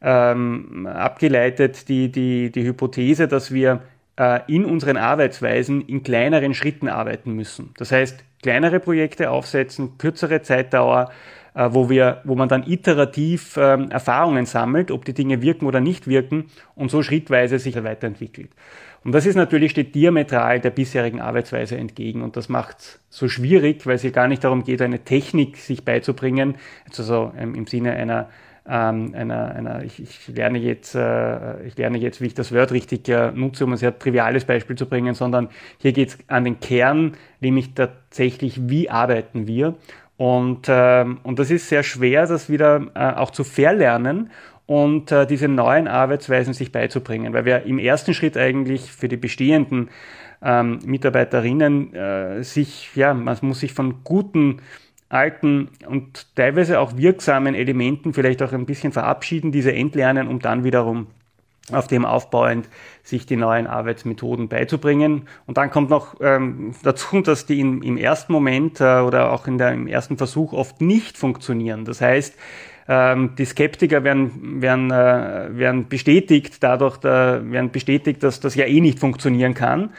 ähm, 0.02 0.86
abgeleitet 0.86 1.90
die, 1.90 2.12
die, 2.12 2.52
die 2.52 2.64
Hypothese, 2.64 3.28
dass 3.28 3.52
wir 3.52 3.82
äh, 4.18 4.42
in 4.48 4.66
unseren 4.66 4.98
Arbeitsweisen 4.98 5.82
in 5.82 6.04
kleineren 6.04 6.54
Schritten 6.54 6.90
arbeiten 6.90 7.34
müssen. 7.34 7.74
Das 7.78 7.92
heißt, 7.92 8.24
kleinere 8.44 8.80
Projekte 8.80 9.32
aufsetzen, 9.32 9.98
kürzere 9.98 10.44
Zeitdauer, 10.44 11.12
wo, 11.56 11.90
wir, 11.90 12.22
wo 12.24 12.36
man 12.36 12.50
dann 12.50 12.64
iterativ 12.64 13.58
ähm, 13.58 13.90
Erfahrungen 13.92 14.46
sammelt, 14.46 14.92
ob 14.92 15.06
die 15.06 15.14
Dinge 15.14 15.42
wirken 15.42 15.66
oder 15.66 15.80
nicht 15.80 16.08
wirken 16.08 16.46
und 16.76 16.92
so 16.92 17.04
schrittweise 17.04 17.60
sich 17.60 17.82
weiterentwickelt. 17.84 18.52
Und 19.04 19.14
das 19.14 19.26
ist 19.26 19.36
natürlich, 19.36 19.72
steht 19.72 19.96
diametral 19.96 20.60
der 20.60 20.70
bisherigen 20.70 21.22
Arbeitsweise 21.22 21.76
entgegen 21.76 22.22
und 22.22 22.38
das 22.38 22.50
macht 22.50 22.80
es 22.80 23.00
so 23.10 23.28
schwierig, 23.28 23.86
weil 23.88 23.96
es 23.96 24.02
hier 24.02 24.12
gar 24.12 24.28
nicht 24.28 24.44
darum 24.44 24.64
geht, 24.64 24.82
eine 24.82 25.00
Technik 25.00 25.58
sich 25.58 25.84
beizubringen, 25.84 26.56
also 26.98 27.32
ähm, 27.38 27.56
im 27.56 27.66
Sinne 27.66 27.94
einer 27.94 28.30
ähm, 28.68 29.14
einer, 29.16 29.56
einer 29.56 29.84
ich, 29.84 30.00
ich, 30.00 30.28
lerne 30.28 30.60
jetzt, 30.60 30.94
äh, 30.94 31.64
ich 31.64 31.78
lerne 31.78 31.98
jetzt, 31.98 32.22
wie 32.22 32.28
ich 32.28 32.36
das 32.36 32.54
Word 32.54 32.72
richtig 32.72 33.10
äh, 33.10 33.32
nutze, 33.32 33.66
um 33.66 33.74
ein 33.74 33.78
sehr 33.78 33.98
triviales 33.98 34.46
Beispiel 34.46 34.76
zu 34.76 34.86
bringen, 34.86 35.16
sondern 35.16 35.50
hier 35.80 35.94
geht 35.94 36.10
es 36.10 36.18
an 36.28 36.44
den 36.44 36.60
Kern, 36.60 37.18
nämlich 37.40 37.74
tatsächlich, 37.74 38.70
wie 38.70 38.90
arbeiten 38.90 39.48
wir. 39.48 39.76
Und, 40.22 40.70
äh, 40.70 41.04
und 41.24 41.40
das 41.40 41.50
ist 41.50 41.68
sehr 41.68 41.82
schwer, 41.82 42.28
das 42.28 42.48
wieder 42.48 42.86
äh, 42.94 43.14
auch 43.14 43.32
zu 43.32 43.44
verlernen 43.44 44.30
und 44.68 45.12
äh, 45.12 45.26
diese 45.26 45.48
neuen 45.48 45.88
Arbeitsweisen 45.88 46.54
sich 46.54 46.72
beizubringen, 46.72 47.34
weil 47.34 47.46
wir 47.46 47.64
im 47.64 47.80
ersten 47.80 48.14
Schritt 48.14 48.38
eigentlich 48.38 48.92
für 48.92 49.08
die 49.08 49.18
bestehenden 49.18 49.90
ähm, 50.44 50.78
Mitarbeiterinnen 50.86 51.96
äh, 51.96 52.44
sich, 52.44 52.96
ja, 52.96 53.16
man 53.16 53.36
muss 53.42 53.62
sich 53.62 53.74
von 53.74 54.04
guten 54.04 54.62
alten 55.10 55.70
und 55.88 56.36
teilweise 56.36 56.80
auch 56.80 56.98
wirksamen 56.98 57.56
Elementen 57.56 58.14
vielleicht 58.14 58.44
auch 58.44 58.54
ein 58.54 58.68
bisschen 58.68 58.92
verabschieden, 58.92 59.52
diese 59.52 59.74
entlernen, 59.74 60.28
um 60.28 60.38
dann 60.38 60.64
wiederum 60.64 61.08
auf 61.72 61.88
dem 61.88 62.06
aufbauend 62.06 62.68
sich 63.04 63.26
die 63.26 63.36
neuen 63.36 63.68
Arbeitsmethoden 63.68 64.48
beizubringen. 64.48 65.28
Und 65.46 65.58
dann 65.58 65.70
kommt 65.70 65.90
noch 65.90 66.16
ähm, 66.22 66.74
dazu, 66.84 67.22
dass 67.22 67.46
die 67.46 67.60
in, 67.60 67.82
im 67.82 67.98
ersten 67.98 68.34
Moment 68.34 68.82
äh, 68.82 69.00
oder 69.00 69.32
auch 69.32 69.48
in 69.48 69.58
der, 69.58 69.72
im 69.72 69.88
ersten 69.88 70.18
Versuch 70.18 70.54
oft 70.54 70.82
nicht 70.82 71.18
funktionieren. 71.18 71.86
Das 71.86 72.02
heißt, 72.02 72.36
ähm, 72.88 73.36
die 73.38 73.46
Skeptiker 73.46 74.04
werden, 74.04 74.62
werden, 74.62 74.92
äh, 74.92 75.58
werden 75.58 75.88
bestätigt, 75.88 76.62
dadurch 76.62 76.98
da, 76.98 77.42
werden 77.44 77.72
bestätigt, 77.72 78.24
dass 78.24 78.40
das 78.40 78.56
ja 78.56 78.66
eh 78.66 78.82
nicht 78.82 79.00
funktionieren 79.00 79.54
kann. 79.54 79.92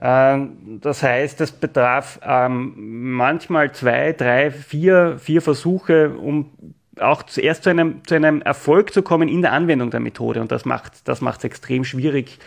Ähm, 0.00 0.78
das 0.80 1.02
heißt, 1.02 1.40
es 1.40 1.52
bedarf 1.52 2.20
ähm, 2.22 3.14
manchmal 3.14 3.72
zwei, 3.72 4.12
drei, 4.12 4.50
vier, 4.50 5.18
vier 5.18 5.42
Versuche, 5.42 6.10
um 6.10 6.50
auch 7.00 7.22
zuerst 7.22 7.64
zu 7.64 7.70
einem, 7.70 8.04
zu 8.06 8.14
einem 8.14 8.42
Erfolg 8.42 8.92
zu 8.92 9.02
kommen 9.02 9.28
in 9.28 9.42
der 9.42 9.52
Anwendung 9.52 9.90
der 9.90 10.00
Methode. 10.00 10.40
Und 10.40 10.52
das 10.52 10.64
macht 10.64 11.08
das 11.08 11.20
macht 11.20 11.38
es 11.38 11.44
extrem 11.44 11.84
schwierig, 11.84 12.38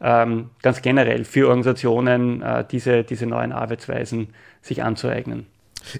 ähm, 0.00 0.50
ganz 0.62 0.82
generell 0.82 1.24
für 1.24 1.48
Organisationen 1.48 2.42
äh, 2.42 2.64
diese, 2.70 3.04
diese 3.04 3.26
neuen 3.26 3.52
Arbeitsweisen 3.52 4.28
sich 4.62 4.82
anzueignen. 4.82 5.46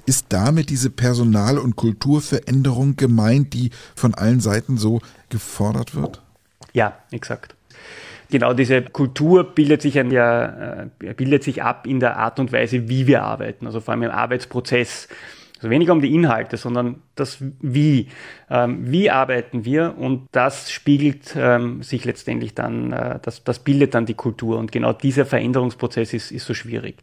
Ist 0.04 0.26
damit 0.30 0.70
diese 0.70 0.90
Personal- 0.90 1.58
und 1.58 1.76
Kulturveränderung 1.76 2.96
gemeint, 2.96 3.54
die 3.54 3.70
von 3.94 4.14
allen 4.14 4.40
Seiten 4.40 4.78
so 4.78 5.00
gefordert 5.28 5.94
wird? 5.94 6.22
Ja, 6.72 6.98
exakt. 7.10 7.54
Genau 8.28 8.54
diese 8.54 8.82
Kultur 8.82 9.44
bildet 9.44 9.82
sich, 9.82 9.98
ein, 9.98 10.10
ja, 10.10 10.82
äh, 11.00 11.14
bildet 11.14 11.44
sich 11.44 11.62
ab 11.62 11.86
in 11.86 12.00
der 12.00 12.16
Art 12.16 12.40
und 12.40 12.52
Weise, 12.52 12.88
wie 12.88 13.06
wir 13.06 13.22
arbeiten, 13.22 13.66
also 13.66 13.80
vor 13.80 13.92
allem 13.92 14.02
im 14.02 14.10
Arbeitsprozess. 14.10 15.08
Also 15.56 15.70
weniger 15.70 15.92
um 15.92 16.02
die 16.02 16.14
Inhalte, 16.14 16.58
sondern 16.58 17.02
das 17.14 17.38
Wie. 17.60 18.08
Ähm, 18.50 18.90
wie 18.92 19.10
arbeiten 19.10 19.64
wir? 19.64 19.94
Und 19.96 20.28
das 20.32 20.70
spiegelt 20.70 21.34
ähm, 21.34 21.82
sich 21.82 22.04
letztendlich 22.04 22.54
dann, 22.54 22.92
äh, 22.92 23.18
das, 23.22 23.42
das 23.42 23.60
bildet 23.60 23.94
dann 23.94 24.04
die 24.04 24.14
Kultur. 24.14 24.58
Und 24.58 24.70
genau 24.70 24.92
dieser 24.92 25.24
Veränderungsprozess 25.24 26.12
ist, 26.12 26.30
ist 26.30 26.44
so 26.44 26.52
schwierig. 26.52 26.96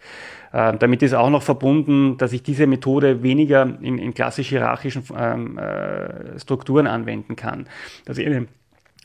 Äh, 0.51 0.77
damit 0.77 1.01
ist 1.01 1.15
auch 1.15 1.31
noch 1.31 1.41
verbunden, 1.41 2.17
dass 2.17 2.31
ich 2.31 2.43
diese 2.43 2.67
Methode 2.67 3.23
weniger 3.23 3.77
in, 3.81 3.97
in 3.97 4.13
klassisch 4.13 4.49
hierarchischen 4.49 5.03
ähm, 5.17 5.57
äh, 5.57 6.39
Strukturen 6.39 6.85
anwenden 6.85 7.35
kann. 7.35 7.65
Ich 8.07 8.25
eine 8.25 8.47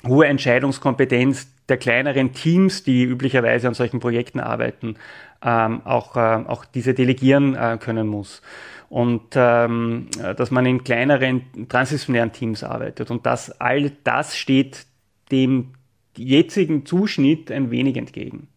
hohe 0.07 0.26
Entscheidungskompetenz 0.26 1.49
der 1.68 1.76
kleineren 1.76 2.32
Teams, 2.32 2.82
die 2.82 3.04
üblicherweise 3.04 3.68
an 3.68 3.75
solchen 3.75 4.00
Projekten 4.00 4.40
arbeiten, 4.40 4.96
ähm, 5.42 5.82
auch, 5.84 6.16
äh, 6.16 6.44
auch 6.46 6.64
diese 6.64 6.94
delegieren 6.94 7.54
äh, 7.54 7.78
können 7.80 8.06
muss. 8.06 8.42
Und 8.88 9.34
ähm, 9.34 10.06
dass 10.37 10.50
man 10.50 10.64
in 10.64 10.82
kleineren 10.82 11.68
transdisziplinären 11.68 12.32
Teams 12.32 12.64
arbeitet. 12.64 13.10
Und 13.10 13.26
das, 13.26 13.60
all 13.60 13.90
das 14.02 14.34
steht 14.34 14.87
dem 15.30 15.75
jetzigen 16.16 16.87
Zuschnitt 16.87 17.50
ein 17.52 17.70
wenig 17.70 17.98
entgegen. 17.98 18.48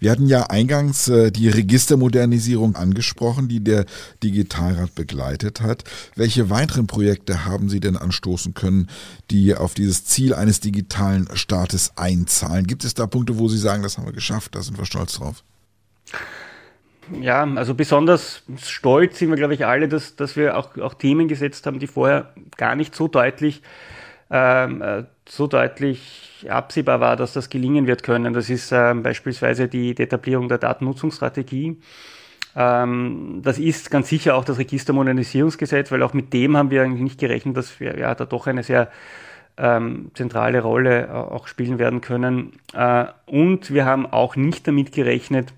Wir 0.00 0.10
hatten 0.10 0.26
ja 0.26 0.44
eingangs 0.44 1.08
äh, 1.08 1.30
die 1.30 1.48
Registermodernisierung 1.48 2.76
angesprochen, 2.76 3.48
die 3.48 3.60
der 3.60 3.84
Digitalrat 4.22 4.94
begleitet 4.94 5.60
hat. 5.60 5.84
Welche 6.14 6.50
weiteren 6.50 6.86
Projekte 6.86 7.44
haben 7.44 7.68
Sie 7.68 7.80
denn 7.80 7.96
anstoßen 7.96 8.54
können, 8.54 8.88
die 9.30 9.54
auf 9.54 9.74
dieses 9.74 10.04
Ziel 10.04 10.34
eines 10.34 10.60
digitalen 10.60 11.28
Staates 11.34 11.92
einzahlen? 11.96 12.66
Gibt 12.66 12.84
es 12.84 12.94
da 12.94 13.06
Punkte, 13.06 13.38
wo 13.38 13.48
Sie 13.48 13.58
sagen, 13.58 13.82
das 13.82 13.98
haben 13.98 14.06
wir 14.06 14.12
geschafft, 14.12 14.54
da 14.54 14.62
sind 14.62 14.78
wir 14.78 14.86
stolz 14.86 15.14
drauf? 15.14 15.42
Ja, 17.20 17.42
also 17.42 17.74
besonders 17.74 18.42
stolz 18.62 19.18
sind 19.18 19.30
wir, 19.30 19.36
glaube 19.36 19.54
ich, 19.54 19.64
alle, 19.64 19.88
dass, 19.88 20.16
dass 20.16 20.36
wir 20.36 20.56
auch, 20.56 20.76
auch 20.76 20.94
Themen 20.94 21.26
gesetzt 21.28 21.66
haben, 21.66 21.78
die 21.78 21.86
vorher 21.86 22.34
gar 22.56 22.76
nicht 22.76 22.94
so 22.94 23.08
deutlich 23.08 23.62
ähm, 24.30 24.82
äh, 24.82 25.04
so 25.28 25.46
deutlich 25.46 26.46
absehbar 26.48 27.00
war, 27.00 27.16
dass 27.16 27.32
das 27.32 27.50
gelingen 27.50 27.86
wird 27.86 28.02
können. 28.02 28.32
Das 28.32 28.50
ist 28.50 28.72
ähm, 28.72 29.02
beispielsweise 29.02 29.68
die, 29.68 29.90
Etablierung 29.98 30.48
der 30.48 30.58
Datennutzungsstrategie. 30.58 31.78
Ähm, 32.56 33.40
das 33.42 33.58
ist 33.58 33.90
ganz 33.90 34.08
sicher 34.08 34.34
auch 34.34 34.44
das 34.44 34.58
Registermodernisierungsgesetz, 34.58 35.90
weil 35.90 36.02
auch 36.02 36.12
mit 36.12 36.32
dem 36.32 36.56
haben 36.56 36.70
wir 36.70 36.82
eigentlich 36.82 37.02
nicht 37.02 37.20
gerechnet, 37.20 37.56
dass 37.56 37.80
wir 37.80 37.98
ja 37.98 38.14
da 38.14 38.24
doch 38.24 38.46
eine 38.46 38.62
sehr 38.62 38.90
ähm, 39.56 40.10
zentrale 40.14 40.60
Rolle 40.60 41.06
äh, 41.06 41.10
auch 41.10 41.46
spielen 41.48 41.78
werden 41.78 42.00
können. 42.00 42.52
Äh, 42.74 43.06
und 43.26 43.72
wir 43.72 43.84
haben 43.84 44.06
auch 44.06 44.36
nicht 44.36 44.66
damit 44.66 44.92
gerechnet, 44.92 45.52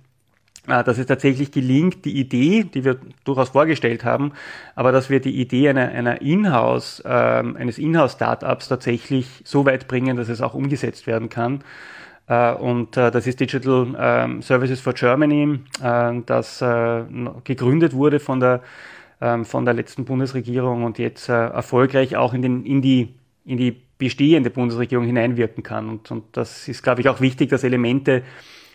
dass 0.71 0.99
es 0.99 1.07
tatsächlich 1.07 1.53
gelingt, 1.53 2.05
die 2.05 2.19
Idee, 2.19 2.65
die 2.65 2.85
wir 2.85 2.99
durchaus 3.25 3.51
vorgestellt 3.51 4.05
haben, 4.05 4.33
aber 4.75 4.93
dass 4.93 5.11
wir 5.11 5.21
die 5.21 5.41
Idee 5.41 5.69
einer, 5.69 5.89
einer 5.89 6.23
Inhouse, 6.23 7.03
ähm, 7.05 7.57
eines 7.57 7.79
Inhouse-Startups 7.79 8.69
tatsächlich 8.69 9.43
so 9.45 9.67
weit 9.67 9.89
bringen, 9.89 10.17
dass 10.17 10.29
es 10.29 10.41
auch 10.41 10.55
umgesetzt 10.55 11.07
werden 11.07 11.29
kann. 11.29 11.63
Äh, 12.27 12.53
und 12.55 12.97
äh, 12.97 13.11
das 13.11 13.27
ist 13.27 13.41
Digital 13.41 13.95
ähm, 13.99 14.43
Services 14.43 14.81
for 14.81 14.93
Germany, 14.93 15.59
äh, 15.83 16.13
das 16.27 16.63
äh, 16.63 17.03
gegründet 17.45 17.93
wurde 17.93 18.21
von 18.21 18.41
der, 18.41 18.63
ähm, 19.21 19.45
von 19.45 19.65
der 19.65 19.75
letzten 19.75 20.05
Bundesregierung 20.05 20.85
und 20.85 20.99
jetzt 20.99 21.29
äh, 21.29 21.33
erfolgreich 21.33 22.17
auch 22.17 22.33
in, 22.33 22.43
den, 22.43 22.65
in, 22.65 22.83
die, 22.83 23.15
in 23.45 23.59
die 23.59 23.77
bestehende 23.99 24.51
Bundesregierung 24.51 25.05
hineinwirken 25.05 25.63
kann. 25.63 25.89
Und, 25.89 26.11
und 26.11 26.25
das 26.33 26.69
ist, 26.69 26.83
glaube 26.83 27.01
ich, 27.01 27.09
auch 27.09 27.21
wichtig, 27.21 27.51
dass 27.51 27.65
Elemente 27.65 28.23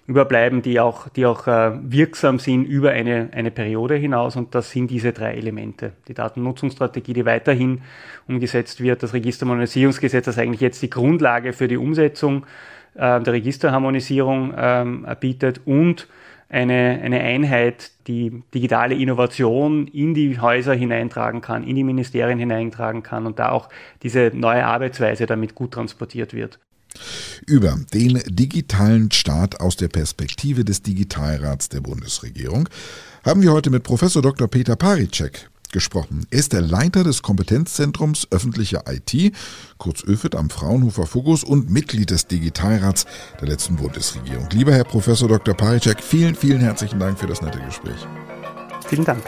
überbleiben, 0.07 0.61
die 0.61 0.79
auch, 0.79 1.09
die 1.09 1.25
auch 1.25 1.47
äh, 1.47 1.71
wirksam 1.81 2.37
sind 2.37 2.65
über 2.65 2.91
eine, 2.91 3.29
eine 3.31 3.51
Periode 3.51 3.95
hinaus. 3.95 4.35
Und 4.35 4.53
das 4.53 4.69
sind 4.69 4.91
diese 4.91 5.13
drei 5.13 5.33
Elemente. 5.33 5.93
Die 6.07 6.13
Datennutzungsstrategie, 6.13 7.13
die 7.13 7.25
weiterhin 7.25 7.81
umgesetzt 8.27 8.81
wird, 8.81 9.01
das 9.01 9.13
Registermodernisierungsgesetz, 9.13 10.25
das 10.25 10.37
eigentlich 10.37 10.61
jetzt 10.61 10.81
die 10.81 10.89
Grundlage 10.89 11.53
für 11.53 11.67
die 11.67 11.77
Umsetzung 11.77 12.45
äh, 12.93 13.19
der 13.19 13.33
Registerharmonisierung 13.33 14.53
ähm, 14.55 15.07
bietet 15.19 15.61
und 15.65 16.07
eine, 16.49 17.01
eine 17.03 17.21
Einheit, 17.21 17.91
die 18.07 18.43
digitale 18.53 18.93
Innovation 18.93 19.87
in 19.87 20.13
die 20.13 20.39
Häuser 20.39 20.75
hineintragen 20.75 21.41
kann, 21.41 21.63
in 21.63 21.75
die 21.75 21.83
Ministerien 21.83 22.37
hineintragen 22.37 23.01
kann 23.01 23.25
und 23.25 23.39
da 23.39 23.49
auch 23.49 23.69
diese 24.03 24.31
neue 24.33 24.65
Arbeitsweise 24.65 25.25
damit 25.25 25.55
gut 25.55 25.71
transportiert 25.71 26.35
wird. 26.35 26.59
Über 27.45 27.79
den 27.93 28.21
digitalen 28.27 29.11
Staat 29.11 29.59
aus 29.59 29.75
der 29.75 29.87
Perspektive 29.87 30.65
des 30.65 30.81
Digitalrats 30.81 31.69
der 31.69 31.81
Bundesregierung 31.81 32.69
haben 33.23 33.41
wir 33.41 33.51
heute 33.51 33.69
mit 33.69 33.83
Professor 33.83 34.21
Dr. 34.21 34.47
Peter 34.47 34.75
Paricek 34.75 35.49
gesprochen. 35.71 36.25
Er 36.31 36.39
ist 36.39 36.53
der 36.53 36.61
Leiter 36.61 37.03
des 37.03 37.21
Kompetenzzentrums 37.21 38.27
öffentliche 38.31 38.83
IT, 38.87 39.33
kurz 39.77 40.03
ÖFIT 40.03 40.35
am 40.35 40.49
Fraunhofer 40.49 41.05
Fokus 41.05 41.43
und 41.43 41.69
Mitglied 41.69 42.11
des 42.11 42.27
Digitalrats 42.27 43.05
der 43.41 43.49
letzten 43.49 43.75
Bundesregierung. 43.75 44.47
Lieber 44.51 44.73
Herr 44.73 44.85
Professor 44.85 45.27
Dr. 45.27 45.53
Paricek, 45.53 46.01
vielen, 46.01 46.35
vielen 46.35 46.61
herzlichen 46.61 46.99
Dank 46.99 47.19
für 47.19 47.27
das 47.27 47.41
nette 47.41 47.59
Gespräch. 47.59 48.07
Vielen 48.87 49.03
Dank. 49.03 49.21